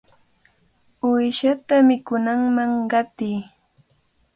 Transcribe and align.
¡Uyshata 1.09 1.75
chikunman 1.87 2.71
qatiy! 2.91 3.37